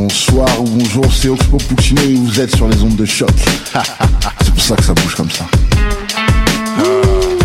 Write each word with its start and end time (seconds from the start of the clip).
Bonsoir 0.00 0.60
ou 0.60 0.64
bonjour, 0.64 1.12
c'est 1.12 1.28
Oxpo 1.28 1.56
Puccino 1.56 2.00
et 2.02 2.14
vous 2.14 2.40
êtes 2.40 2.54
sur 2.54 2.68
les 2.68 2.80
ondes 2.84 2.94
de 2.94 3.04
choc. 3.04 3.28
c'est 4.40 4.50
pour 4.52 4.62
ça 4.62 4.76
que 4.76 4.84
ça 4.84 4.94
bouge 4.94 5.16
comme 5.16 5.28
ça. 5.28 5.44
Oh, 6.78 7.40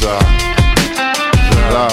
ça. 0.00 0.18
Là. 1.72 1.88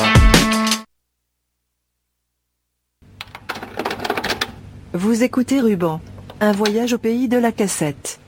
Vous 4.93 5.21
écoutez 5.21 5.61
Ruban, 5.61 6.02
un 6.41 6.54
voyage 6.54 6.93
au 6.93 6.97
pays 6.97 7.27
de 7.27 7.38
la 7.38 7.52
cassette. 7.52 8.20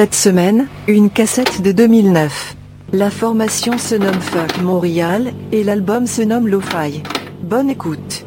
Cette 0.00 0.14
semaine, 0.14 0.66
une 0.88 1.10
cassette 1.10 1.60
de 1.60 1.72
2009. 1.72 2.56
La 2.94 3.10
formation 3.10 3.76
se 3.76 3.94
nomme 3.94 4.18
Fuck 4.18 4.62
Montréal 4.62 5.34
et 5.52 5.62
l'album 5.62 6.06
se 6.06 6.22
nomme 6.22 6.48
Lo-Fi. 6.48 7.02
Bonne 7.42 7.68
écoute. 7.68 8.24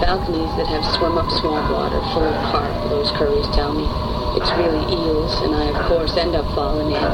Balconies 0.00 0.52
that 0.60 0.68
have 0.68 0.84
swum 0.94 1.16
up 1.16 1.30
swamp 1.40 1.72
water 1.72 2.00
full 2.12 2.28
of 2.28 2.36
carp, 2.52 2.90
those 2.90 3.10
curries 3.12 3.48
tell 3.56 3.72
me. 3.72 3.88
It's 4.36 4.52
really 4.60 4.84
eels, 4.92 5.32
and 5.40 5.54
I, 5.56 5.72
of 5.72 5.88
course, 5.88 6.16
end 6.20 6.36
up 6.36 6.44
falling 6.54 6.92
in. 6.92 7.10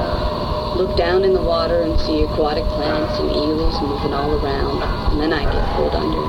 Look 0.75 0.97
down 0.97 1.23
in 1.23 1.33
the 1.33 1.41
water 1.41 1.83
and 1.83 1.95
see 2.01 2.23
aquatic 2.23 2.65
plants 2.75 3.21
and 3.21 3.31
eels 3.31 3.81
moving 3.81 4.13
all 4.13 4.35
around, 4.35 4.83
and 5.13 5.21
then 5.23 5.33
I 5.33 5.45
get 5.47 5.63
pulled 5.77 5.95
under. 5.95 6.27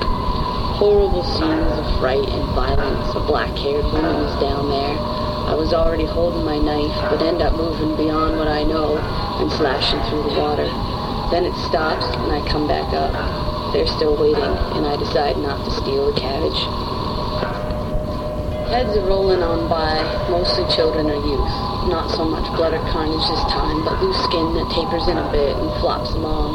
Horrible 0.77 1.23
scenes 1.23 1.73
of 1.73 1.99
fright 1.99 2.29
and 2.29 2.45
violence. 2.53 3.15
A 3.15 3.19
black-haired 3.25 3.85
woman 3.85 4.21
is 4.21 4.35
down 4.39 4.69
there. 4.69 4.95
I 5.49 5.55
was 5.55 5.73
already 5.73 6.05
holding 6.05 6.45
my 6.45 6.59
knife, 6.59 6.93
but 7.09 7.23
end 7.23 7.41
up 7.41 7.57
moving 7.57 7.97
beyond 7.97 8.37
what 8.37 8.47
I 8.47 8.61
know 8.61 8.97
and 9.41 9.51
slashing 9.53 9.99
through 10.05 10.29
the 10.29 10.39
water. 10.39 10.69
Then 11.31 11.45
it 11.45 11.55
stops, 11.65 12.05
and 12.05 12.31
I 12.31 12.47
come 12.47 12.67
back 12.67 12.93
up 12.93 13.42
they're 13.73 13.89
still 13.89 14.13
waiting, 14.15 14.53
and 14.77 14.85
I 14.85 14.95
decide 15.01 15.35
not 15.41 15.65
to 15.65 15.71
steal 15.73 16.13
the 16.13 16.19
cabbage. 16.21 16.61
Heads 18.69 18.93
are 18.95 19.05
rolling 19.05 19.41
on 19.41 19.65
by, 19.67 19.97
mostly 20.29 20.61
children 20.73 21.09
or 21.09 21.17
youth. 21.17 21.53
Not 21.89 22.13
so 22.13 22.23
much 22.23 22.45
blood 22.55 22.73
or 22.73 22.85
carnage 22.93 23.25
this 23.27 23.45
time, 23.49 23.83
but 23.83 23.97
loose 24.01 24.17
skin 24.29 24.53
that 24.55 24.69
tapers 24.71 25.09
in 25.09 25.17
a 25.17 25.25
bit 25.33 25.57
and 25.57 25.69
flops 25.81 26.13
along. 26.13 26.53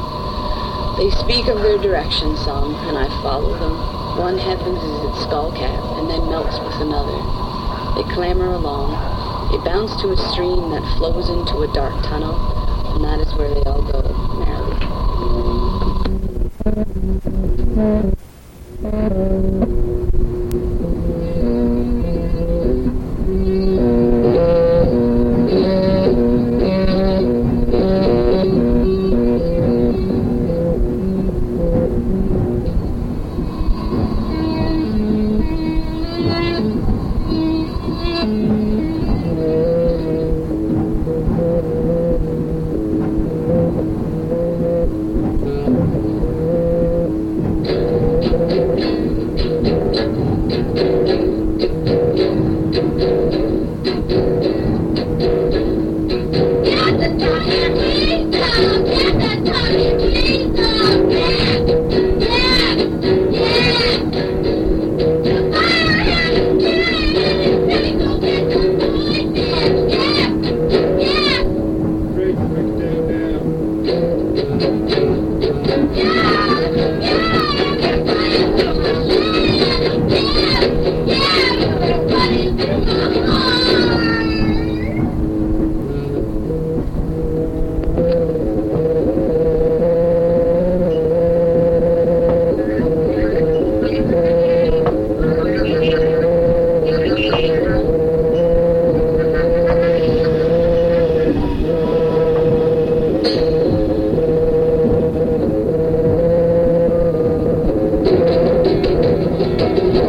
They 0.98 1.10
speak 1.10 1.46
of 1.46 1.58
their 1.62 1.78
direction 1.78 2.38
some, 2.38 2.75
and 2.87 2.98
I 2.98 3.06
follow 3.22 3.54
them. 3.58 3.75
One 4.18 4.38
head 4.38 4.58
is 4.62 4.78
its 5.10 5.22
skull 5.26 5.50
cap, 5.52 5.82
and 5.98 6.10
then 6.10 6.22
melts 6.30 6.58
with 6.58 6.78
another. 6.82 7.18
They 7.98 8.06
clamber 8.14 8.50
along. 8.50 8.94
It 9.54 9.62
bounds 9.64 9.94
to 10.02 10.10
a 10.10 10.16
stream 10.30 10.70
that 10.70 10.87
flows 10.98 11.28
into 11.28 11.62
a 11.66 11.72
dark 11.75 11.94
tunnel, 12.06 12.34
and 12.94 13.04
that 13.04 13.20
is 13.20 13.34
where 13.34 13.52
they 13.52 13.62
all 13.62 13.82
go. 13.82 14.07
Thank 17.08 17.24
you. 18.82 19.77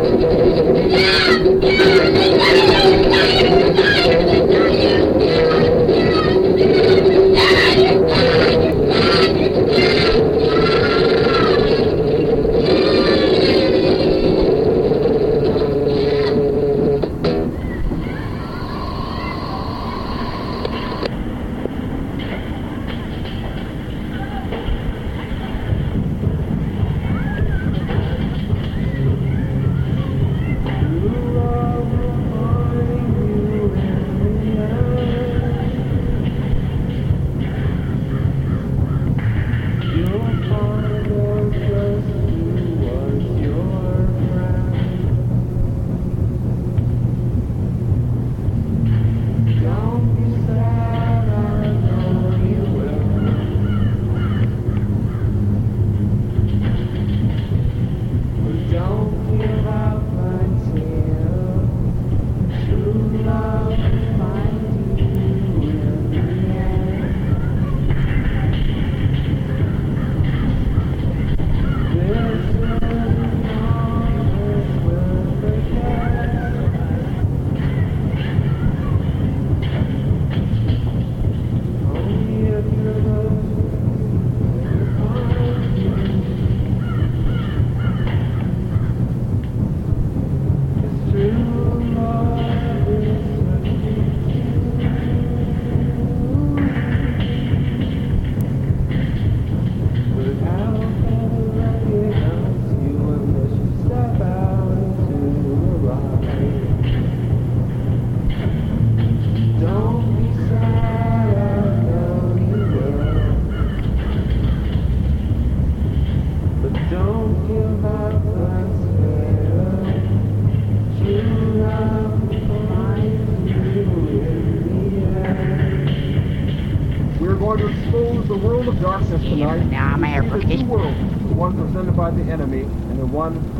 Yeah. 0.09 1.38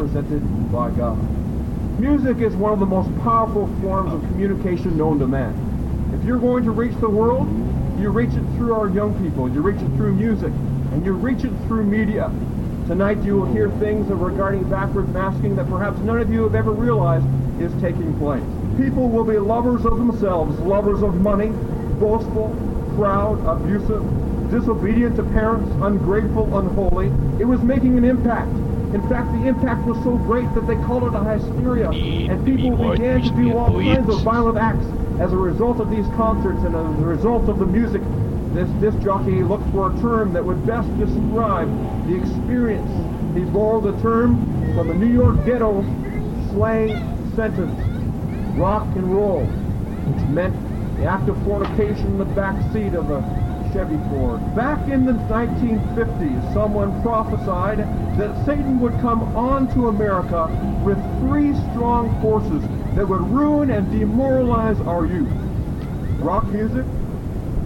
One 0.10 0.24
presented 0.24 0.72
by 0.72 0.90
God. 0.92 1.18
Music 2.00 2.38
is 2.38 2.56
one 2.56 2.74
of 2.74 2.80
the 2.80 2.86
most 2.86 3.10
powerful 3.24 3.68
forms 3.82 4.14
of 4.14 4.22
communication 4.32 4.98
known 4.98 5.20
to 5.20 5.28
man. 5.28 5.54
If 6.14 6.26
you're 6.26 6.40
going 6.40 6.64
to 6.64 6.72
reach 6.72 6.96
the 7.00 7.10
world, 7.10 7.48
you 8.00 8.10
reach 8.10 8.34
it 8.34 8.44
through 8.56 8.74
our 8.74 8.90
young 8.90 9.14
people, 9.24 9.50
you 9.50 9.62
reach 9.62 9.82
it 9.82 9.90
through 9.98 10.14
music, 10.16 10.52
and 10.94 11.06
you 11.06 11.14
reach 11.14 11.44
it 11.44 11.52
through 11.68 11.84
media. 11.84 12.32
Tonight 12.88 13.22
you 13.24 13.36
will 13.36 13.54
hear 13.54 13.70
things 13.72 14.08
regarding 14.08 14.68
backward 14.70 15.14
masking 15.14 15.56
that 15.58 15.68
perhaps 15.68 16.00
none 16.00 16.20
of 16.20 16.32
you 16.32 16.44
have 16.44 16.56
ever 16.56 16.72
realized 16.72 17.26
is 17.62 17.72
taking 17.82 18.18
place. 18.18 18.44
People 18.78 19.10
will 19.10 19.26
be 19.26 19.38
lovers 19.38 19.86
of 19.86 19.98
themselves, 19.98 20.58
lovers 20.62 21.04
of 21.04 21.16
money, 21.16 21.50
boastful, 22.00 22.56
proud, 22.96 23.46
abusive, 23.46 24.02
disobedient 24.50 25.18
to 25.18 25.24
parents, 25.24 25.70
ungrateful, 25.84 26.58
unholy. 26.58 27.08
It 27.40 27.46
was 27.46 27.62
making 27.62 27.98
an 27.98 28.06
impact. 28.06 28.50
In 28.94 29.08
fact, 29.08 29.32
the 29.34 29.48
impact 29.48 29.86
was 29.86 29.98
so 30.04 30.18
great 30.18 30.52
that 30.56 30.66
they 30.66 30.76
called 30.78 31.04
it 31.04 31.14
a 31.14 31.24
hysteria, 31.24 31.92
and 31.92 32.44
people 32.44 32.92
began 32.92 33.22
to 33.22 33.30
do 33.30 33.56
all 33.56 33.72
kinds 33.72 34.10
of 34.10 34.22
violent 34.22 34.58
acts 34.58 34.86
as 35.20 35.32
a 35.32 35.38
result 35.38 35.80
of 35.80 35.92
these 35.92 36.08
concerts 36.16 36.64
and 36.64 36.76
as 36.76 37.04
a 37.04 37.06
result 37.06 37.50
of 37.50 37.60
the 37.60 37.68
music. 37.68 38.02
This 38.54 38.70
disc 38.82 38.98
jockey 39.04 39.44
looked 39.44 39.70
for 39.72 39.94
a 39.94 40.02
term 40.02 40.34
that 40.34 40.44
would 40.44 40.66
best 40.66 40.90
describe 40.98 41.70
the 42.08 42.16
experience. 42.16 42.90
He 43.38 43.44
borrowed 43.46 43.84
the 43.84 44.02
term 44.02 44.44
from 44.74 44.88
the 44.88 44.96
New 44.96 45.14
York 45.14 45.46
ghetto 45.46 45.84
slang 46.50 46.90
sentence, 47.36 47.80
rock 48.58 48.88
and 48.96 49.16
roll, 49.16 49.46
which 49.46 50.28
meant 50.30 50.56
the 50.98 51.06
act 51.06 51.30
of 51.30 51.42
fornication 51.44 52.08
in 52.08 52.18
the 52.18 52.26
back 52.26 52.56
seat 52.74 52.96
of 52.96 53.12
a 53.12 53.39
Chevy 53.74 53.98
Ford. 54.10 54.40
Back 54.56 54.88
in 54.90 55.06
the 55.06 55.14
1950s, 55.14 56.54
someone 56.54 57.02
prophesied 57.02 57.80
that 58.18 58.46
Satan 58.46 58.80
would 58.80 58.94
come 59.00 59.22
onto 59.36 59.88
America 59.88 60.48
with 60.84 60.98
three 61.20 61.54
strong 61.72 62.20
forces 62.22 62.62
that 62.96 63.08
would 63.08 63.22
ruin 63.22 63.70
and 63.70 63.92
demoralize 63.92 64.80
our 64.82 65.06
youth. 65.06 65.30
Rock 66.20 66.48
music, 66.48 66.86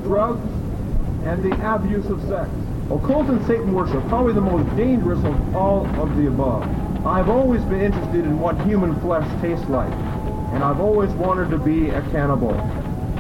drugs, 0.03 0.45
and 1.25 1.41
the 1.41 1.73
abuse 1.73 2.05
of 2.07 2.21
sex. 2.23 2.49
Occult 2.91 3.27
and 3.29 3.45
Satan 3.47 3.73
worship, 3.73 4.05
probably 4.09 4.33
the 4.33 4.41
most 4.41 4.75
dangerous 4.75 5.23
of 5.23 5.55
all 5.55 5.85
of 6.01 6.15
the 6.17 6.27
above. 6.27 6.63
I've 7.05 7.29
always 7.29 7.61
been 7.63 7.81
interested 7.81 8.25
in 8.25 8.39
what 8.39 8.59
human 8.61 8.99
flesh 8.99 9.27
tastes 9.41 9.67
like, 9.69 9.91
and 10.53 10.63
I've 10.63 10.81
always 10.81 11.09
wanted 11.11 11.49
to 11.51 11.57
be 11.57 11.89
a 11.89 12.01
cannibal. 12.11 12.53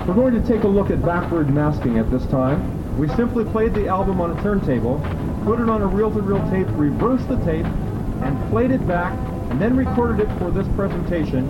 We're 0.05 0.15
going 0.15 0.33
to 0.33 0.45
take 0.45 0.63
a 0.63 0.67
look 0.67 0.89
at 0.89 1.01
backward 1.01 1.49
masking 1.49 1.97
at 1.97 2.11
this 2.11 2.25
time. 2.25 2.97
We 2.97 3.07
simply 3.15 3.45
played 3.45 3.73
the 3.73 3.87
album 3.87 4.19
on 4.19 4.37
a 4.37 4.43
turntable, 4.43 4.99
put 5.45 5.61
it 5.61 5.69
on 5.69 5.81
a 5.81 5.87
reel-to-reel 5.87 6.49
tape, 6.51 6.67
reversed 6.71 7.29
the 7.29 7.37
tape, 7.45 7.65
and 7.65 8.49
played 8.49 8.71
it 8.71 8.85
back, 8.85 9.17
and 9.49 9.61
then 9.61 9.77
recorded 9.77 10.29
it 10.29 10.37
for 10.39 10.51
this 10.51 10.67
presentation 10.75 11.49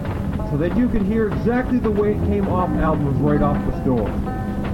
so 0.51 0.57
that 0.57 0.77
you 0.77 0.87
could 0.87 1.01
hear 1.01 1.29
exactly 1.29 1.79
the 1.79 1.89
way 1.89 2.11
it 2.11 2.19
came 2.25 2.47
off 2.47 2.69
albums 2.77 3.17
right 3.21 3.41
off 3.41 3.57
the 3.71 3.81
store. 3.81 4.07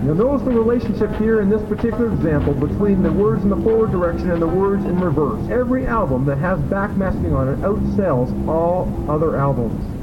You'll 0.03 0.15
notice 0.15 0.41
the 0.41 0.51
relationship 0.51 1.15
here 1.15 1.39
in 1.39 1.50
this 1.50 1.62
particular 1.69 2.12
example 2.12 2.53
between 2.53 3.01
the 3.01 3.13
words 3.13 3.43
in 3.43 3.50
the 3.50 3.55
forward 3.55 3.91
direction 3.91 4.29
and 4.31 4.41
the 4.41 4.48
words 4.48 4.83
in 4.83 5.00
reverse. 5.00 5.50
Every 5.50 5.88
album 5.88 6.25
that 6.25 6.38
has 6.39 6.59
backmasking 6.62 7.33
on 7.33 7.48
it 7.48 7.59
outsells 7.62 8.29
all 8.45 8.91
other 9.09 9.38
albums. 9.38 9.99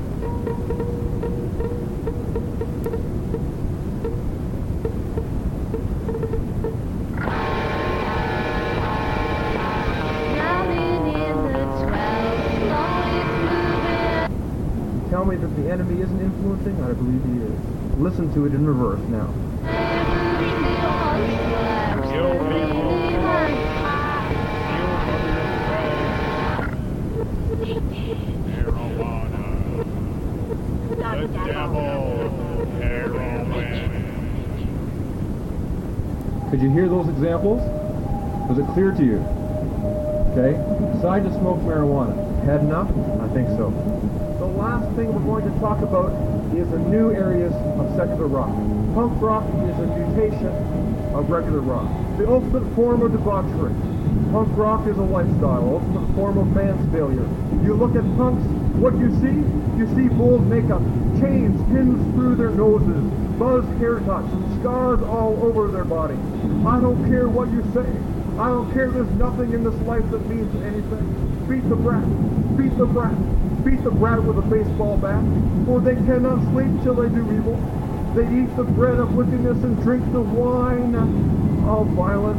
Me 15.37 15.43
that 15.43 15.63
the 15.63 15.71
enemy 15.71 16.01
isn't 16.01 16.21
influencing? 16.21 16.83
I 16.83 16.93
believe 16.93 17.23
he 17.25 17.43
is. 17.45 17.99
Listen 17.99 18.33
to 18.33 18.47
it 18.47 18.55
in 18.55 18.65
reverse 18.65 19.01
now. 19.11 19.27
Could 36.51 36.63
you 36.63 36.71
hear 36.71 36.89
those 36.89 37.09
examples? 37.09 37.61
Was 38.49 38.59
it 38.59 38.67
clear 38.73 38.93
to 38.93 39.05
you? 39.05 39.19
Okay. 40.33 40.57
Decide 40.95 41.25
to 41.25 41.31
smoke 41.39 41.59
marijuana. 41.59 42.15
Had 42.45 42.61
enough? 42.61 42.89
I 43.21 43.29
think 43.35 43.49
so. 43.49 43.73
Last 44.67 44.97
thing 44.97 45.15
we're 45.15 45.39
going 45.39 45.47
to 45.47 45.61
talk 45.61 45.79
about 45.79 46.11
is 46.53 46.69
the 46.71 46.79
new 46.91 47.13
areas 47.13 47.55
of 47.79 47.87
secular 47.95 48.27
rock. 48.27 48.51
Punk 48.99 49.23
rock 49.23 49.47
is 49.63 49.79
a 49.79 49.87
mutation 49.87 50.51
of 51.15 51.31
regular 51.31 51.61
rock. 51.61 51.87
The 52.19 52.27
ultimate 52.29 52.67
form 52.75 53.01
of 53.03 53.13
debauchery. 53.13 53.73
Punk 54.33 54.49
rock 54.59 54.89
is 54.89 54.99
a 54.99 55.07
lifestyle, 55.07 55.79
ultimate 55.79 56.13
form 56.17 56.37
of 56.39 56.49
man's 56.51 56.83
failure. 56.91 57.23
You 57.63 57.75
look 57.75 57.95
at 57.95 58.03
punks, 58.19 58.43
what 58.83 58.99
you 58.99 59.15
see? 59.23 59.39
You 59.79 59.87
see 59.95 60.13
bold 60.13 60.45
makeup, 60.51 60.83
chains 61.23 61.55
pinned 61.71 62.03
through 62.17 62.35
their 62.35 62.51
noses, 62.51 63.07
buzzed 63.39 63.71
haircuts, 63.79 64.27
scars 64.59 65.01
all 65.03 65.39
over 65.47 65.71
their 65.71 65.85
body. 65.85 66.19
I 66.67 66.81
don't 66.81 67.07
care 67.07 67.29
what 67.29 67.53
you 67.55 67.63
say. 67.71 67.87
I 68.43 68.49
don't 68.51 68.67
care 68.75 68.91
there's 68.91 69.15
nothing 69.15 69.53
in 69.53 69.63
this 69.63 69.79
life 69.87 70.11
that 70.11 70.27
means 70.27 70.51
anything. 70.67 71.07
Beat 71.47 71.69
the 71.69 71.77
brat. 71.77 72.03
Beat 72.59 72.77
the 72.77 72.85
brat. 72.85 73.15
Beat 73.67 73.83
the 73.83 73.91
brat 73.91 74.23
with 74.23 74.39
a 74.39 74.43
baseball 74.43 74.97
bat. 74.97 75.25
For 75.67 75.81
they 75.81 75.97
cannot 76.07 76.39
sleep 76.55 76.71
till 76.85 76.95
they 76.95 77.09
do 77.09 77.27
evil. 77.35 77.59
They 78.15 78.23
eat 78.23 78.55
the 78.55 78.63
bread 78.63 79.01
of 79.01 79.17
wickedness 79.17 79.59
and 79.65 79.75
drink 79.83 80.05
the 80.13 80.21
wine 80.21 80.95
of 80.95 81.89
violence. 81.89 82.39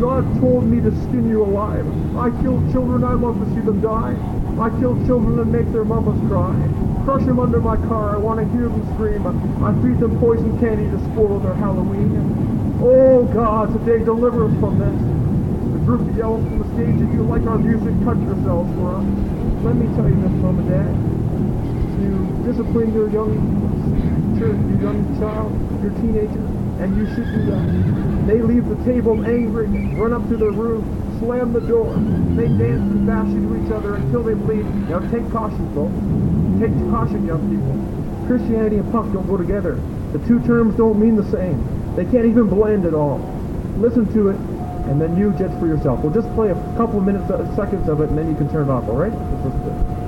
God 0.00 0.24
told 0.40 0.64
me 0.64 0.80
to 0.80 0.90
skin 1.04 1.28
you 1.28 1.44
alive. 1.44 1.84
I 2.16 2.30
kill 2.40 2.64
children, 2.72 3.04
I 3.04 3.12
love 3.12 3.38
to 3.44 3.46
see 3.54 3.60
them 3.60 3.82
die. 3.82 4.16
I 4.58 4.70
kill 4.80 4.96
children 5.04 5.38
and 5.38 5.52
make 5.52 5.70
their 5.70 5.84
mamas 5.84 6.18
cry. 6.32 6.56
Crush 7.04 7.26
them 7.26 7.40
under 7.40 7.60
my 7.60 7.76
car, 7.84 8.16
I 8.16 8.18
want 8.18 8.40
to 8.40 8.46
hear 8.56 8.72
them 8.72 8.94
scream. 8.94 9.26
I 9.62 9.76
feed 9.84 10.00
them 10.00 10.18
poison 10.18 10.58
candy 10.60 10.88
to 10.88 10.98
spoil 11.12 11.40
their 11.40 11.54
Halloween. 11.60 12.80
Oh 12.80 13.24
God, 13.34 13.70
today 13.84 14.02
deliver 14.02 14.46
us 14.46 14.60
from 14.60 14.78
this. 14.80 14.96
The 15.76 15.84
group 15.84 16.16
yells 16.16 16.40
from 16.40 16.58
the 16.60 16.68
stage, 16.72 16.96
if 16.96 17.12
you 17.12 17.22
like 17.28 17.42
our 17.42 17.58
music, 17.58 17.92
cut 18.02 18.16
yourselves 18.24 18.72
for 18.80 18.96
us. 18.96 19.37
Let 19.62 19.74
me 19.74 19.86
tell 19.96 20.08
you 20.08 20.14
this, 20.22 20.30
Mom 20.38 20.58
and 20.60 20.70
Dad. 20.70 20.94
You 21.98 22.14
discipline 22.46 22.94
your 22.94 23.10
young, 23.10 23.34
your 24.38 24.54
young 24.78 25.18
child, 25.18 25.50
your 25.82 25.90
teenager, 25.98 26.46
and 26.78 26.96
you 26.96 27.06
should 27.14 27.26
do 27.26 27.42
that. 27.50 28.26
They 28.28 28.40
leave 28.40 28.68
the 28.68 28.78
table 28.84 29.24
angry, 29.26 29.66
run 29.96 30.12
up 30.12 30.28
to 30.28 30.36
their 30.36 30.52
room, 30.52 30.86
slam 31.18 31.52
the 31.52 31.60
door. 31.60 31.92
They 32.38 32.46
dance 32.46 32.86
and 32.86 33.06
bash 33.06 33.26
into 33.26 33.66
each 33.66 33.72
other 33.72 33.96
until 33.96 34.22
they 34.22 34.34
bleed. 34.34 34.64
Now 34.88 35.00
take 35.10 35.28
caution, 35.32 35.66
folks. 35.74 35.98
Take 36.62 36.72
caution, 36.94 37.26
young 37.26 37.42
people. 37.50 37.74
Christianity 38.28 38.76
and 38.76 38.92
punk 38.92 39.12
don't 39.12 39.26
go 39.26 39.36
together. 39.36 39.80
The 40.12 40.20
two 40.28 40.38
terms 40.46 40.76
don't 40.76 41.00
mean 41.00 41.16
the 41.16 41.28
same. 41.32 41.58
They 41.96 42.04
can't 42.04 42.26
even 42.26 42.46
blend 42.46 42.86
at 42.86 42.94
all. 42.94 43.18
Listen 43.78 44.06
to 44.12 44.28
it, 44.30 44.38
and 44.88 45.00
then 45.00 45.16
you 45.16 45.32
judge 45.32 45.52
for 45.58 45.66
yourself. 45.66 46.00
We'll 46.00 46.12
just 46.12 46.32
play 46.34 46.50
a 46.50 46.54
couple 46.76 46.98
of 46.98 47.04
minutes, 47.04 47.30
uh, 47.30 47.44
seconds 47.54 47.88
of 47.88 48.00
it, 48.00 48.08
and 48.08 48.16
then 48.16 48.28
you 48.30 48.34
can 48.34 48.50
turn 48.50 48.68
it 48.68 48.72
off, 48.72 48.88
all 48.88 48.96
right? 48.96 49.12
Let's 49.12 49.44
listen 49.44 49.62
to 49.62 49.70
it. 49.70 49.98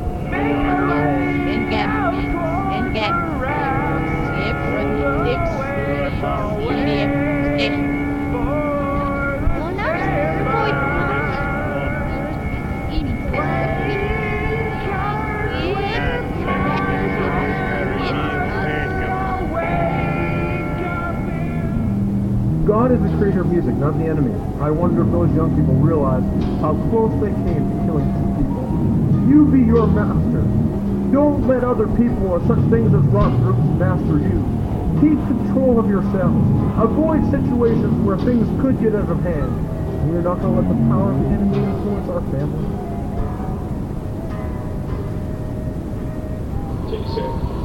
God 22.66 22.92
is 22.92 23.02
the 23.02 23.08
creator 23.18 23.40
of 23.40 23.50
music, 23.50 23.74
not 23.74 23.98
the 23.98 24.06
enemy. 24.06 24.49
I 24.60 24.70
wonder 24.70 25.00
if 25.00 25.10
those 25.10 25.32
young 25.34 25.56
people 25.56 25.72
realize 25.80 26.22
how 26.60 26.76
close 26.92 27.12
they 27.16 27.32
came 27.48 27.64
to 27.64 27.76
killing 27.88 28.04
two 28.12 28.28
people. 28.36 28.60
You 29.24 29.48
be 29.48 29.64
your 29.64 29.86
master. 29.86 30.44
Don't 31.10 31.48
let 31.48 31.64
other 31.64 31.88
people 31.96 32.28
or 32.28 32.44
such 32.46 32.60
things 32.68 32.92
as 32.92 33.00
rock 33.08 33.32
groups 33.40 33.64
master 33.80 34.20
you. 34.20 34.36
Keep 35.00 35.16
control 35.32 35.80
of 35.80 35.88
yourselves. 35.88 36.44
Avoid 36.76 37.24
situations 37.32 38.04
where 38.04 38.18
things 38.18 38.44
could 38.60 38.78
get 38.80 38.94
out 38.94 39.08
of 39.08 39.22
hand. 39.24 39.48
We're 40.12 40.20
not 40.20 40.40
going 40.40 40.54
to 40.54 40.60
let 40.60 40.68
the 40.68 40.76
power 40.92 41.08
of 41.08 41.20
the 41.20 41.26
enemy 41.32 41.56
influence 41.56 42.08
our 42.12 42.20
family. 42.28 42.68
Take 46.92 47.08
six. 47.16 47.59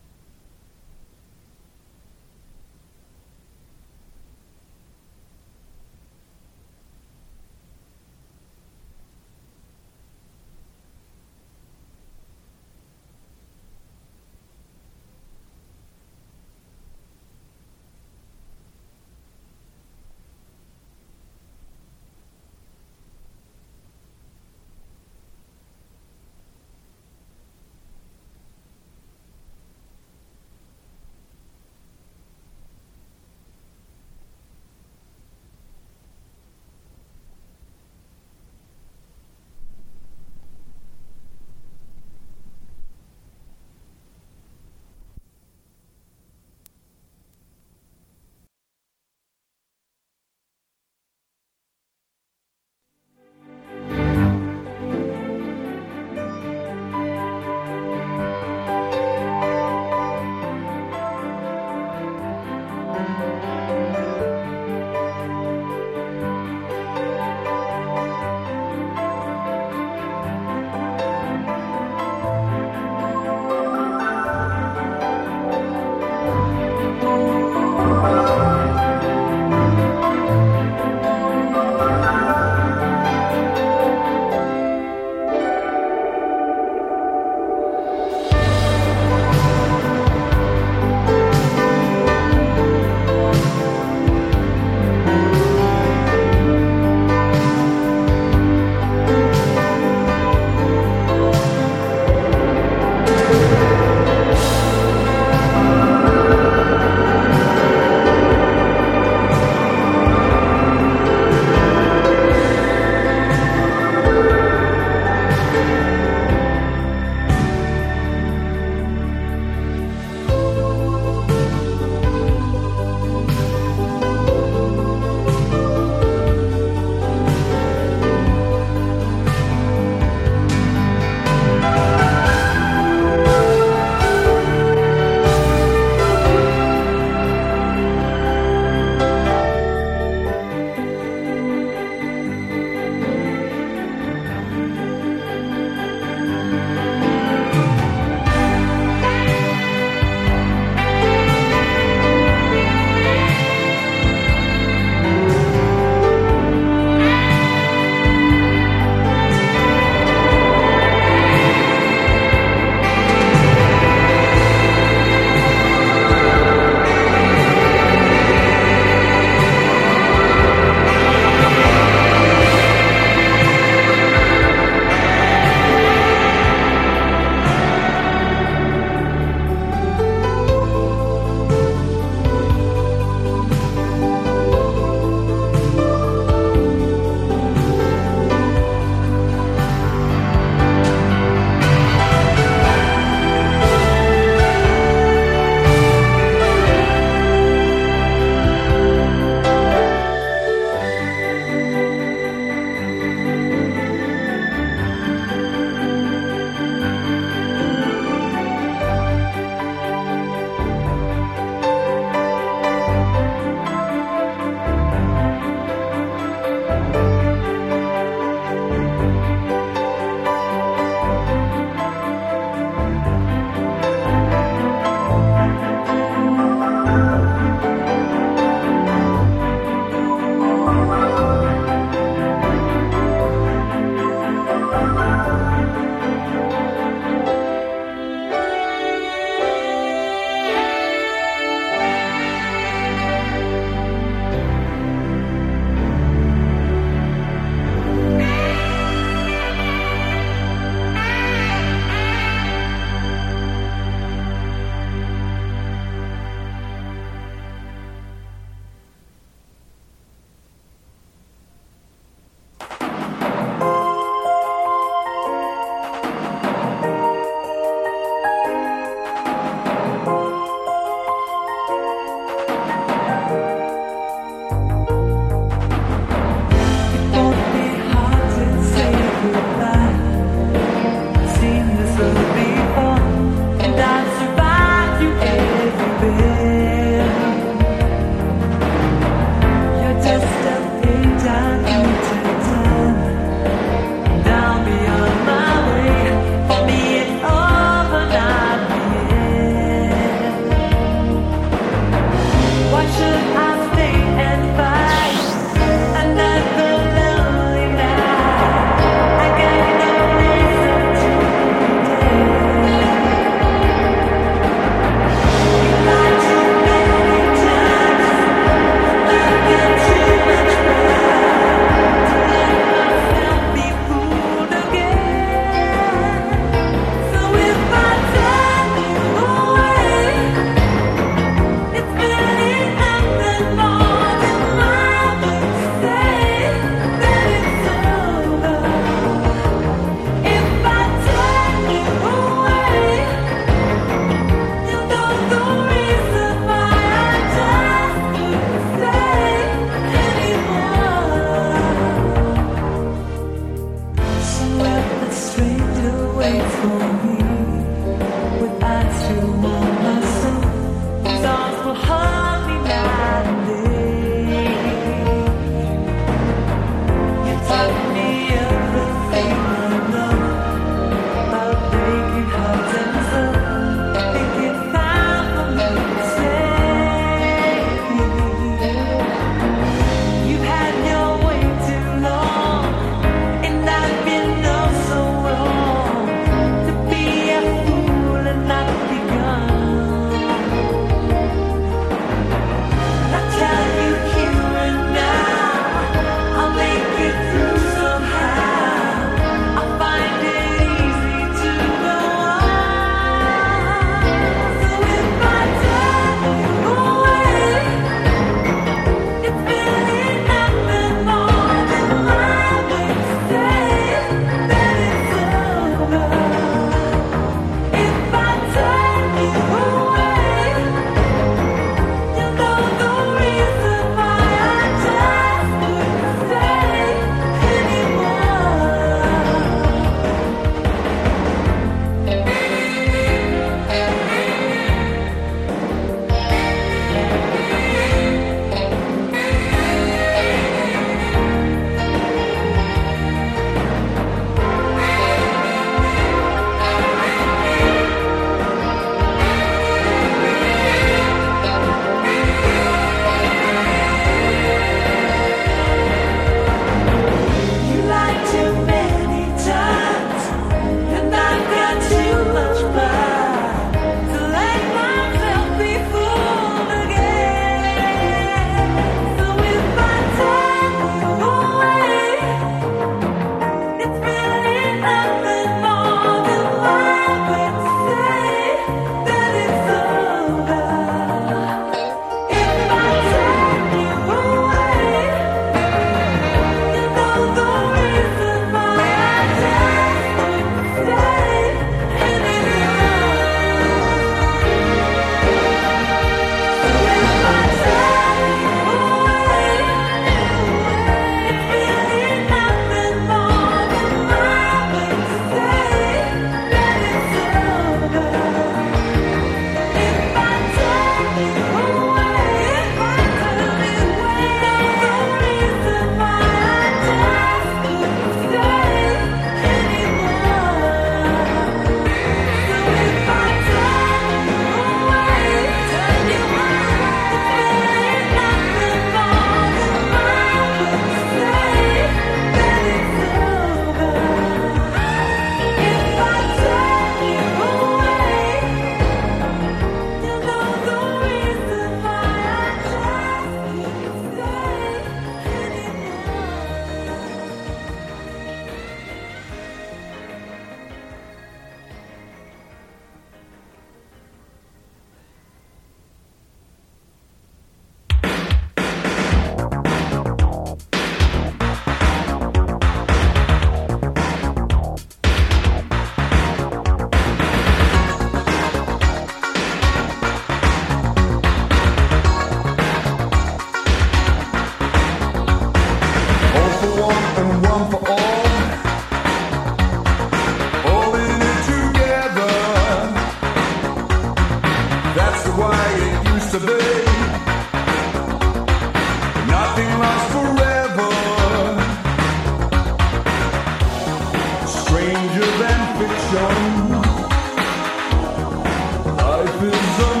Life 599.41 600.00